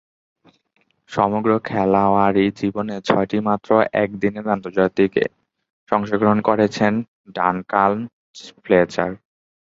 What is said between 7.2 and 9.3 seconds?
Duncan Fletcher.